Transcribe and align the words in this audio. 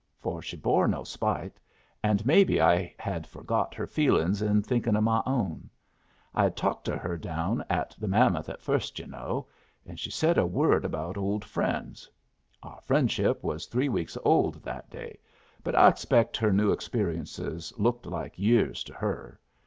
For 0.17 0.41
she 0.41 0.57
bore 0.57 0.87
no 0.87 1.03
spite, 1.03 1.59
and 2.01 2.25
maybe 2.25 2.59
I 2.59 2.95
had 2.97 3.27
forgot 3.27 3.75
her 3.75 3.85
feelings 3.85 4.41
in 4.41 4.63
thinkin' 4.63 4.95
of 4.95 5.03
my 5.03 5.21
own. 5.27 5.69
I 6.33 6.41
had 6.41 6.57
talked 6.57 6.85
to 6.85 6.97
her 6.97 7.17
down 7.19 7.63
at 7.69 7.95
the 7.99 8.07
Mammoth 8.07 8.49
at 8.49 8.63
first, 8.63 8.97
yu' 8.97 9.05
know, 9.05 9.45
and 9.85 9.99
she 9.99 10.09
said 10.09 10.39
a 10.39 10.45
word 10.47 10.85
about 10.85 11.17
old 11.19 11.45
friends. 11.45 12.09
Our 12.63 12.81
friendship 12.81 13.43
was 13.43 13.67
three 13.67 13.89
weeks 13.89 14.17
old 14.25 14.63
that 14.63 14.89
day, 14.89 15.19
but 15.63 15.75
I 15.75 15.89
expect 15.89 16.35
her 16.37 16.51
new 16.51 16.71
experiences 16.71 17.71
looked 17.77 18.07
like 18.07 18.39
years 18.39 18.83
to 18.85 18.93
her. 18.93 19.39